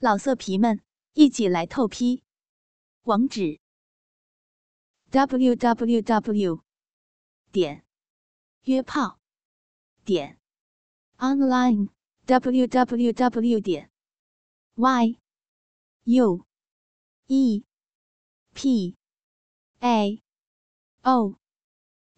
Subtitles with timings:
[0.00, 0.80] 老色皮们，
[1.14, 2.22] 一起来透批！
[3.02, 3.58] 网址
[5.10, 6.62] ：w w w
[7.50, 7.84] 点
[8.62, 9.18] 约炮
[10.04, 10.38] 点
[11.16, 11.88] online
[12.26, 13.90] w w w 点
[14.76, 15.18] y
[16.04, 16.46] u
[17.26, 17.64] e
[18.54, 18.96] p
[19.80, 20.22] a
[21.02, 21.40] o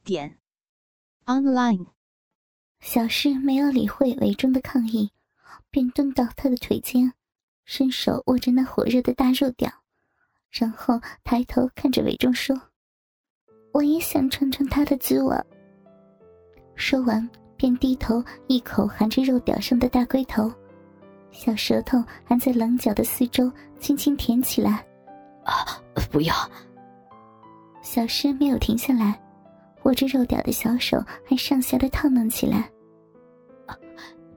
[0.04, 0.38] 点
[1.24, 1.86] online。
[2.80, 5.12] 小诗没有理会韦忠的抗议，
[5.70, 7.14] 便蹲到他的腿间。
[7.72, 9.70] 伸手握着那火热的大肉屌，
[10.50, 12.60] 然后抬头看着韦忠说
[13.72, 15.32] ：“我也想尝尝他的滋味。”
[16.74, 20.52] 说完，便低头一口含着肉屌上的大龟头，
[21.30, 23.48] 小舌头还在棱角的四周
[23.78, 24.84] 轻轻舔起来。
[25.44, 26.34] 啊，不要！
[27.82, 29.16] 小诗没有停下来，
[29.84, 32.68] 握着肉屌的小手还上下的烫弄起来。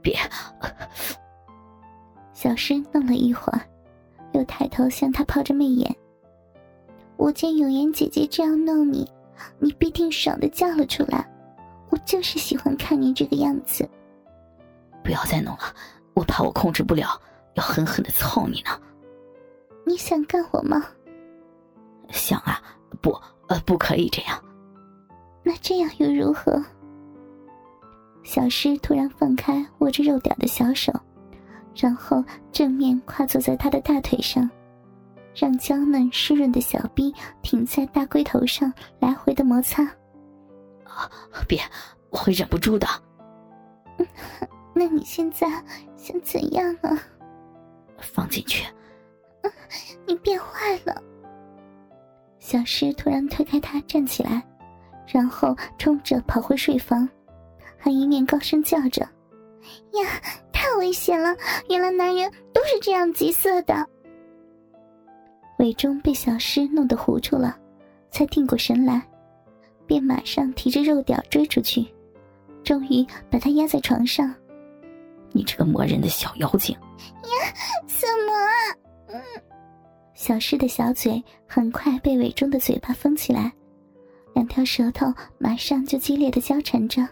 [0.04, 0.16] 别！
[2.34, 3.62] 小诗愣了一会儿，
[4.34, 5.96] 又抬头向他抛着媚眼。
[7.16, 9.09] 我见永言姐姐这样弄你，
[9.59, 11.30] 你必定爽的叫了出来。
[11.89, 13.88] 我就是喜欢看你这个样子。
[15.04, 15.76] 不要再弄了，
[16.16, 17.22] 我怕我控制不了，
[17.54, 18.72] 要狠狠的操你呢。
[19.86, 20.84] 你想干我吗？
[22.09, 22.61] 想啊，
[23.00, 23.11] 不，
[23.48, 24.44] 呃，不可以这样。
[25.44, 26.59] 那这样又如何？
[28.23, 30.92] 小诗突然放开握着肉屌的小手。
[31.76, 34.50] 然后正面跨坐在他的大腿上，
[35.36, 39.84] 让娇嫩湿润的小臂停在大龟头上来回的摩擦。
[40.84, 41.10] 啊，
[41.48, 41.60] 别，
[42.12, 42.88] 我会忍不住的。
[44.74, 45.48] 那你现在
[45.96, 46.98] 想怎样啊？
[47.98, 48.66] 放进去。
[50.06, 51.02] 你变坏了。
[52.40, 54.44] 小诗突然推开他站起来，
[55.08, 57.10] 然后冲着跑回睡房，
[57.78, 59.02] 还一面高声叫着
[59.94, 60.22] ：“呀！”
[60.64, 61.36] 太危险了！
[61.67, 63.86] 原来男人都是这样急色的。
[65.59, 67.58] 韦忠被小诗弄得糊涂了，
[68.09, 69.05] 才定过神来，
[69.86, 71.86] 便马上提着肉屌追出去，
[72.64, 74.33] 终于把他压在床上。
[75.33, 76.73] 你这个磨人的小妖精！
[76.77, 77.54] 呀，
[77.86, 78.55] 怎么啊？
[79.09, 79.21] 嗯。
[80.14, 83.52] 小诗的小嘴很快被韦忠的嘴巴封起来，
[84.33, 87.05] 两条舌头马上就激烈的交缠着，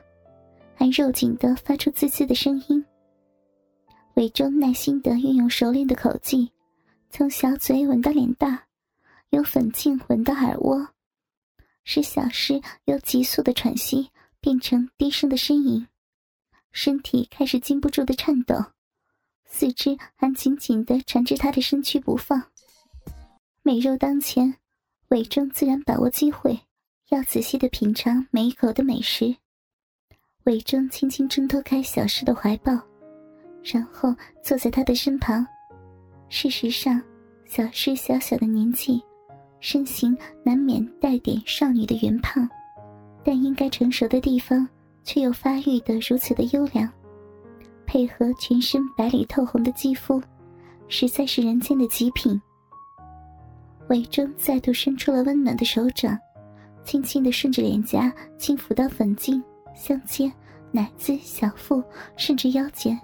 [0.74, 2.82] 还肉紧的发出滋滋的声音。
[4.16, 6.52] 韦忠耐心的运用熟练的口技，
[7.10, 8.64] 从小嘴吻到脸蛋，
[9.30, 10.90] 由粉颈吻到耳窝，
[11.86, 14.10] 使小诗由急速的喘息
[14.42, 15.88] 变成低声的呻吟，
[16.72, 18.56] 身体开始禁不住的颤抖，
[19.46, 22.44] 四肢还紧紧的缠着他的身躯不放。
[23.64, 24.56] 美肉当前，
[25.08, 26.60] 韦忠自然把握机会，
[27.10, 29.38] 要仔细的品尝每一口的美食。
[30.44, 32.91] 韦忠轻轻挣脱开小诗的怀抱。
[33.64, 34.14] 然后
[34.44, 35.46] 坐在他的身旁。
[36.30, 37.02] 事实上，
[37.46, 39.02] 小诗小小的年纪，
[39.60, 42.48] 身形难免带点少女的圆胖，
[43.24, 44.68] 但应该成熟的地方
[45.04, 46.90] 却又发育的如此的优良，
[47.86, 50.22] 配合全身白里透红的肌肤，
[50.88, 52.42] 实在是人间的极品。
[53.90, 56.18] 韦忠再度伸出了温暖的手掌，
[56.86, 59.44] 轻轻的顺着脸颊轻抚到粉颈、
[59.76, 60.32] 香肩、
[60.72, 61.84] 奶子、小腹，
[62.16, 62.98] 甚至腰间。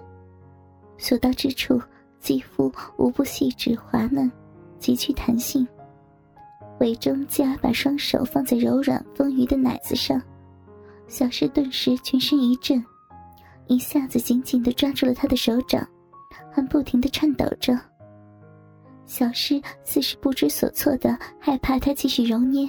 [0.98, 1.80] 所到之处，
[2.20, 4.30] 肌肤无不细致滑嫩，
[4.78, 5.66] 极具弹性。
[6.80, 10.20] 韦中继而把双手放在柔软丰腴的奶子上，
[11.06, 12.84] 小诗顿时全身一震，
[13.66, 15.88] 一下子紧紧的抓住了他的手掌，
[16.52, 17.78] 还不停的颤抖着。
[19.06, 22.68] 小诗似是不知所措的害怕他继续揉捏，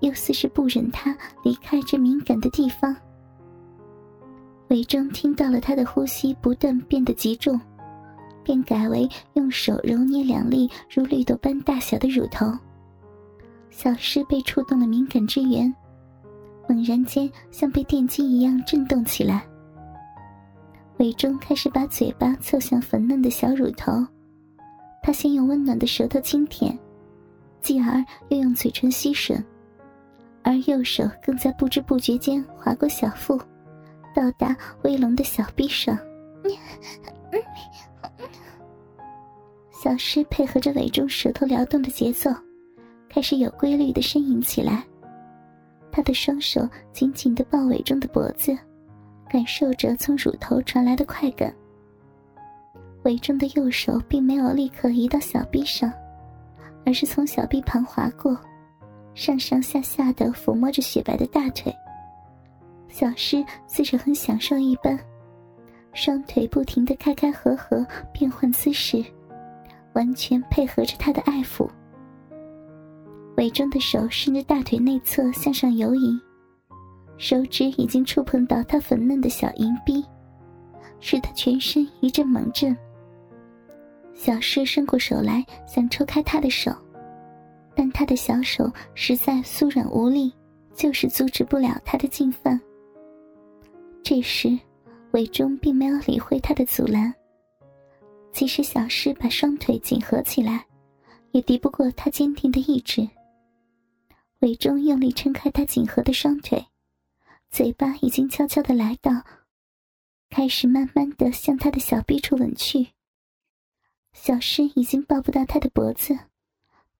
[0.00, 2.96] 又似是不忍他离开这敏感的地方。
[4.70, 7.60] 韦忠听到了他的呼吸不断变得急重，
[8.44, 12.46] 便改为用手揉捏两粒如绿豆般大小的乳头。
[13.68, 15.74] 小诗被触动了敏感之源，
[16.68, 19.44] 猛然间像被电击一样震动起来。
[20.98, 24.06] 韦忠开始把嘴巴凑向粉嫩的小乳头，
[25.02, 26.78] 他先用温暖的舌头轻舔，
[27.60, 29.42] 继而又用嘴唇吸吮，
[30.44, 33.36] 而右手更在不知不觉间划过小腹。
[34.14, 35.98] 到达威龙的小臂上，
[39.70, 42.30] 小诗配合着尾中舌头撩动的节奏，
[43.08, 44.84] 开始有规律的呻吟起来。
[45.92, 48.56] 他的双手紧紧的抱尾中的脖子，
[49.28, 51.52] 感受着从乳头传来的快感。
[53.04, 55.92] 尾中的右手并没有立刻移到小臂上，
[56.84, 58.38] 而是从小臂旁划过，
[59.14, 61.74] 上上下下的抚摸着雪白的大腿。
[62.90, 64.98] 小诗似是很享受一般，
[65.94, 69.02] 双腿不停的开开合合变换姿势，
[69.94, 71.68] 完全配合着他的爱抚。
[73.36, 76.20] 伪装的手顺着大腿内侧向上游移，
[77.16, 80.04] 手指已经触碰到他粉嫩的小银臂，
[80.98, 82.76] 使他全身一阵猛震。
[84.12, 86.70] 小诗伸过手来想抽开他的手，
[87.74, 90.30] 但他的小手实在酥软无力，
[90.74, 92.60] 就是阻止不了他的进犯。
[94.10, 94.58] 这时，
[95.12, 97.14] 韦忠并没有理会他的阻拦。
[98.32, 100.66] 即使小诗把双腿紧合起来，
[101.30, 103.08] 也敌不过他坚定的意志。
[104.40, 106.66] 韦忠用力撑开他紧合的双腿，
[107.50, 109.12] 嘴巴已经悄悄的来到，
[110.28, 112.88] 开始慢慢的向他的小臂处吻去。
[114.12, 116.18] 小诗已经抱不到他的脖子，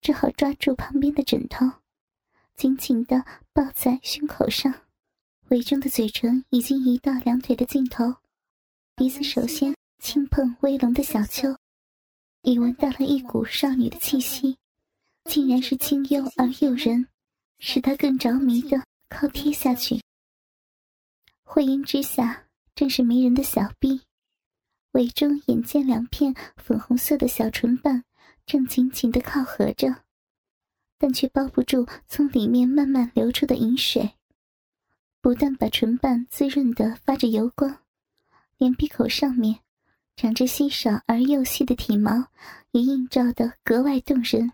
[0.00, 1.66] 只好抓住旁边的枕头，
[2.54, 4.72] 紧紧的抱在胸口上。
[5.50, 8.05] 韦忠的嘴唇已经移到两腿的尽头，
[8.94, 11.56] 鼻子首先轻碰威龙的小丘，
[12.43, 14.56] 已闻到了一股少女的气息，
[15.25, 17.08] 竟然是清幽而诱人，
[17.58, 20.00] 使他更着迷的靠贴下去。
[21.43, 22.46] 会阴之下，
[22.76, 24.03] 正是迷人的小臂。
[24.93, 28.05] 尾中眼见两片粉红色的小唇瓣
[28.46, 30.05] 正紧紧的靠合着，
[30.96, 34.14] 但却包不住从里面慢慢流出的饮水，
[35.22, 37.76] 不但把唇瓣滋润的发着油光，
[38.56, 39.58] 连闭口上面
[40.17, 42.26] 长着稀少而又细的体毛
[42.70, 44.50] 也映照的格外动人。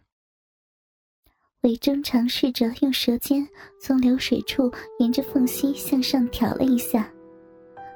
[1.63, 3.49] 尾中尝试着用舌尖
[3.81, 7.09] 从流水处沿着缝隙向上挑了一下。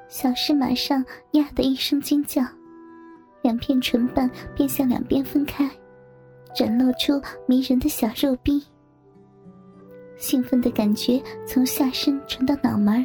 [0.07, 2.41] 小诗马上呀的一声惊叫，
[3.41, 5.69] 两片唇瓣便向两边分开，
[6.55, 8.65] 展露出迷人的小肉臂。
[10.21, 13.03] 兴奋的感觉从下身传到脑门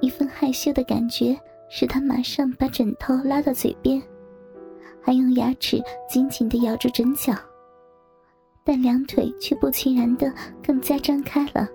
[0.00, 1.38] 一份害羞的感觉
[1.70, 4.02] 使他马上把枕头拉到嘴边，
[5.00, 7.32] 还用牙齿紧紧地咬住枕角，
[8.64, 11.68] 但两腿却不其然的更加张开了。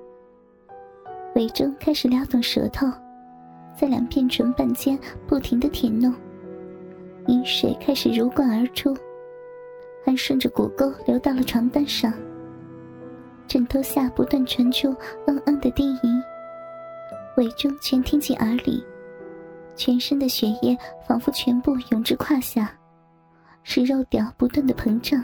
[1.36, 2.86] 尾中开始撩动舌头。
[3.76, 6.14] 在两片唇瓣间不停的舔弄，
[7.28, 8.96] 饮水开始如灌而出，
[10.06, 12.14] 还顺着骨沟流到了床单上。
[13.48, 14.96] 枕头下不断传出
[15.28, 16.24] 嗯嗯的低吟，
[17.38, 18.84] 尾中全听进耳里，
[19.76, 22.76] 全身的血液仿佛全部涌至胯下，
[23.64, 25.24] 使肉屌不断的膨胀，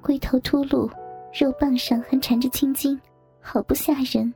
[0.00, 0.90] 龟头凸露，
[1.32, 3.00] 肉棒上还缠着青筋，
[3.40, 4.32] 好不吓人。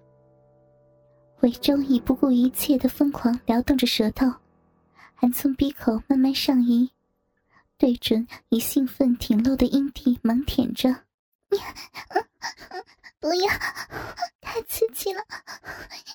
[1.40, 4.32] 韦忠已不顾一切的疯狂撩动着舌头，
[5.14, 6.90] 还从鼻口慢慢上移，
[7.76, 10.94] 对准已兴奋挺露的阴蒂猛舔着。
[13.24, 13.48] 不要，
[14.42, 15.22] 太刺激了！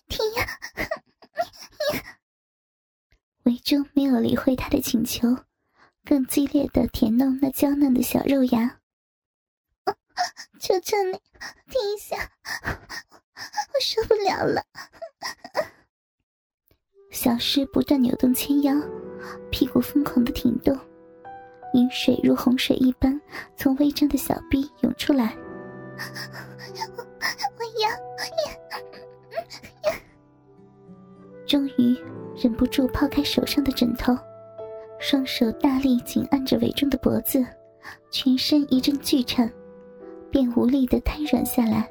[0.08, 0.46] 停呀！
[3.46, 5.36] 维珠没有理会他的请求，
[6.06, 8.78] 更激烈的舔弄那娇嫩的小肉芽。
[10.60, 11.14] 求求你，
[11.68, 12.30] 停一下！
[13.74, 14.64] 我受不了了。
[17.10, 18.76] 小诗不断扭动纤腰，
[19.50, 20.80] 屁股疯狂的挺动，
[21.74, 23.20] 饮水如洪水一般
[23.58, 25.36] 从微张的小臂涌出来。
[27.22, 27.26] 我
[27.58, 27.90] 我要
[28.46, 29.96] 要要！
[31.46, 31.98] 终于
[32.36, 34.16] 忍不住抛开手上的枕头，
[35.00, 37.46] 双手大力紧按着韦忠的脖子，
[38.12, 39.52] 全身一阵剧颤，
[40.32, 41.90] 便无力的瘫软下来。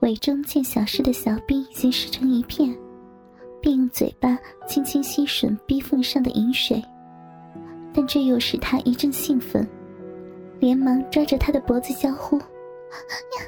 [0.00, 2.76] 韦忠见小诗的小臂已经湿成一片，
[3.60, 6.82] 便用嘴巴轻轻吸吮逼缝上的饮水，
[7.92, 9.66] 但这又使他一阵兴奋，
[10.58, 12.38] 连忙抓着他的脖子叫呼
[13.38, 13.46] ：“呀，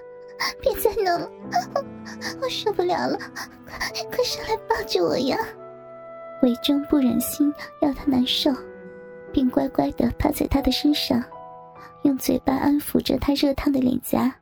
[0.61, 1.31] 别再弄了，
[2.41, 3.19] 我受不了了，
[3.67, 5.37] 快快上来抱着我呀！”
[6.43, 8.51] 韦忠不忍心要他难受，
[9.33, 11.23] 并乖乖的趴在他的身上，
[12.03, 14.35] 用嘴巴安抚着他热烫的脸颊。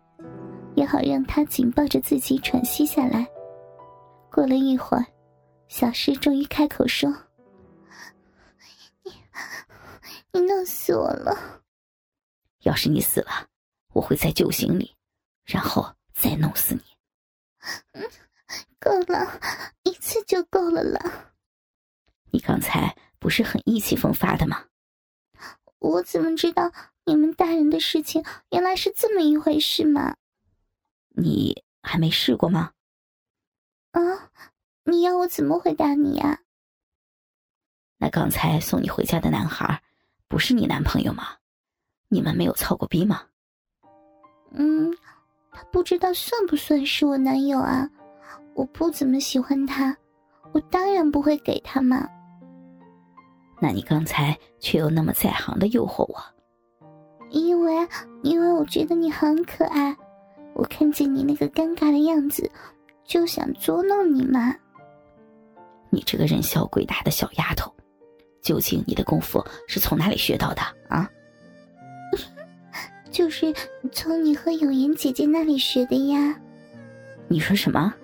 [0.76, 3.24] 也好让他紧抱着自己喘息下来。
[4.28, 5.06] 过了一会儿，
[5.68, 7.08] 小诗终于开口说
[9.04, 9.12] ：“你，
[10.32, 11.62] 你弄死我了。
[12.62, 13.46] 要是你死了，
[13.94, 14.94] 我会在酒醒里，
[15.44, 16.82] 然后再弄死你。”
[17.92, 18.10] 嗯
[18.78, 19.40] 够了，
[19.82, 21.32] 一次就够了啦。
[22.32, 24.66] 你刚才不是很意气风发的吗？
[25.78, 26.70] 我怎么知道
[27.06, 30.16] 你们大人的事情原来是这么一回事嘛？
[31.16, 32.74] 你还没试过吗？
[33.92, 34.30] 啊，
[34.84, 36.42] 你要我怎么回答你呀？
[37.96, 39.82] 那刚才送你回家的男孩，
[40.28, 41.38] 不是你男朋友吗？
[42.08, 43.28] 你们没有操过逼吗？
[44.54, 44.92] 嗯，
[45.52, 47.88] 他不知道算不算是我男友啊？
[48.54, 49.96] 我不怎么喜欢他，
[50.52, 52.08] 我当然不会给他嘛。
[53.60, 56.16] 那你刚才却又那么在行的诱惑我，
[57.30, 57.88] 因为
[58.22, 59.96] 因为我觉得你很可爱，
[60.54, 62.48] 我看见你那个尴尬的样子，
[63.04, 64.54] 就想捉弄你嘛。
[65.90, 67.72] 你这个人小鬼大的小丫头，
[68.42, 71.08] 究竟你的功夫是从哪里学到的啊？
[73.14, 73.54] 就是
[73.92, 76.36] 从你和永言姐姐那里学的呀。
[77.28, 77.94] 你说什么？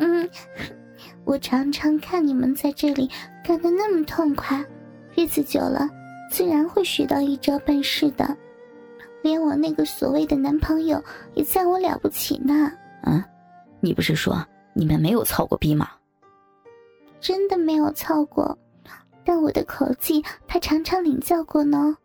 [0.00, 0.28] 嗯，
[1.24, 3.10] 我常常看你们在这里
[3.42, 4.62] 干的那么痛快，
[5.16, 5.88] 日子久了，
[6.30, 8.36] 自然会学到一招半式的。
[9.22, 11.02] 连我那个所谓的男朋友
[11.32, 12.70] 也赞我了不起呢。
[13.02, 13.26] 啊，
[13.80, 15.88] 你不是说你们没有操过逼吗？
[17.18, 18.58] 真的没有操过，
[19.24, 21.96] 但我的口技他常常领教过呢，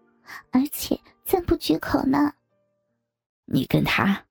[0.51, 2.35] 而且赞不绝口呢。
[3.43, 4.25] 你跟他？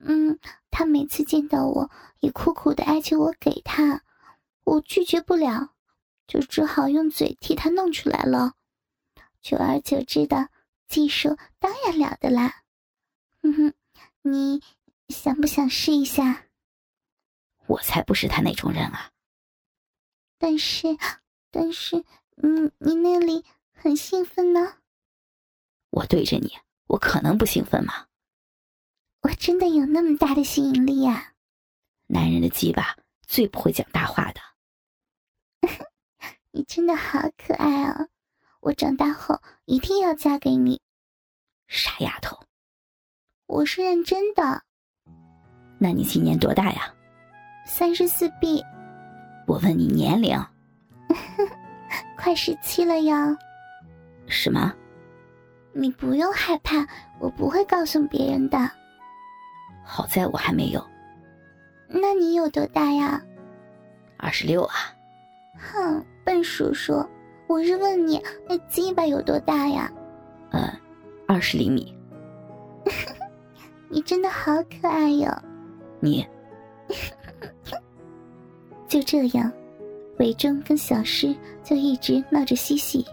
[0.00, 0.38] 嗯，
[0.70, 4.02] 他每次见到我也苦苦的哀求我给他，
[4.64, 5.72] 我拒绝不了，
[6.26, 8.52] 就只好用嘴替他弄出来了。
[9.40, 10.50] 久而久之的
[10.88, 12.64] 技术当然了得啦。
[13.40, 13.74] 哼哼，
[14.20, 14.62] 你
[15.08, 16.44] 想不想试一下？
[17.66, 19.10] 我才不是他那种人啊。
[20.36, 20.98] 但是，
[21.50, 22.04] 但是，
[22.36, 23.42] 你你那里
[23.72, 24.76] 很兴奋呢。
[25.94, 26.50] 我对着你，
[26.88, 28.06] 我可能不兴奋吗？
[29.22, 31.34] 我真的有那么大的吸引力呀！
[32.08, 32.96] 男人的鸡巴
[33.26, 34.40] 最不会讲大话的。
[36.50, 38.08] 你真的好可爱哦！
[38.60, 40.80] 我长大后一定要嫁给你。
[41.68, 42.38] 傻丫头，
[43.46, 44.64] 我是认真的。
[45.78, 46.92] 那你今年多大呀？
[47.66, 48.62] 三十四 B。
[49.46, 50.36] 我问你年龄，
[52.18, 53.36] 快十七了呀！
[54.26, 54.74] 什么？
[55.74, 56.86] 你不用害怕，
[57.18, 58.58] 我不会告诉别人的。
[59.84, 60.84] 好在我还没有。
[61.88, 63.20] 那你有多大呀？
[64.16, 64.74] 二十六啊！
[65.58, 67.04] 哼，笨叔叔，
[67.46, 69.92] 我是问你那鸡巴有多大呀？
[70.52, 70.62] 嗯，
[71.28, 71.94] 二十厘米。
[73.90, 75.30] 你真的好可爱哟！
[76.00, 76.26] 你。
[78.88, 79.50] 就这样，
[80.18, 83.04] 韦忠跟小诗就一直闹着嬉戏，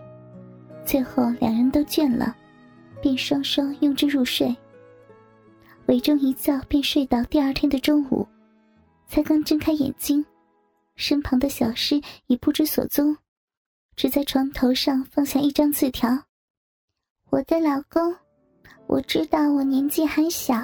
[0.85, 2.35] 最后两人都倦了，
[3.01, 4.55] 便双双拥之入睡。
[5.87, 8.25] 韦忠一觉便睡到第二天的中午，
[9.07, 10.23] 才刚睁开眼睛，
[10.95, 13.17] 身旁的小诗已不知所踪，
[13.95, 16.17] 只在床头上放下一张字条
[17.29, 18.15] ：“我的老公，
[18.87, 20.63] 我知道我年纪还小，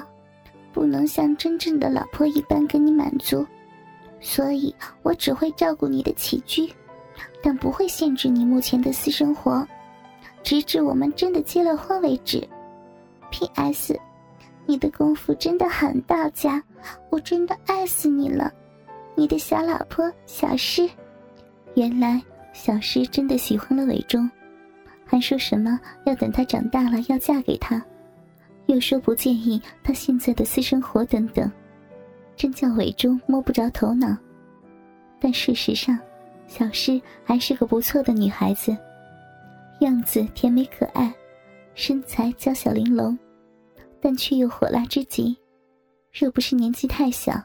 [0.72, 3.44] 不能像真正的老婆一般给你满足。”
[4.20, 6.68] 所以，我只会照顾你的起居，
[7.42, 9.66] 但不会限制你目前的私生活，
[10.42, 12.46] 直至我们真的结了婚为止。
[13.30, 13.98] P.S.
[14.66, 16.62] 你的功夫真的很到家，
[17.10, 18.52] 我真的爱死你了，
[19.14, 20.88] 你的小老婆小诗。
[21.74, 24.28] 原来小诗真的喜欢了伟忠，
[25.06, 27.82] 还说什么要等他长大了要嫁给他，
[28.66, 31.50] 又说不介意他现在的私生活等等。
[32.36, 34.16] 真叫伟忠摸不着头脑，
[35.18, 35.98] 但事实上，
[36.46, 38.76] 小诗还是个不错的女孩子，
[39.80, 41.14] 样子甜美可爱，
[41.74, 43.16] 身材娇小玲珑，
[44.00, 45.36] 但却又火辣之极。
[46.12, 47.40] 若不是年纪太小，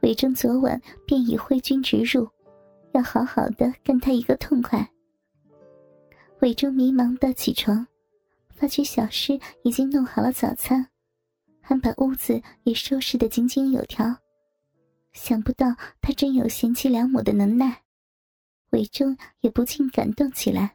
[0.00, 2.28] 伟忠昨晚便已挥军直入，
[2.92, 4.86] 要好好的干他一个痛快。
[6.40, 7.86] 伟忠迷茫的起床，
[8.50, 10.88] 发觉小诗已经弄好了早餐。
[11.64, 14.16] 还把屋子也收拾得井井有条，
[15.12, 15.68] 想不到
[16.00, 17.82] 他真有贤妻良母的能耐，
[18.70, 20.74] 韦忠也不禁感动起来。